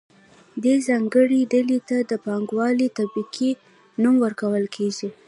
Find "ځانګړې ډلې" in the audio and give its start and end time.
0.87-1.79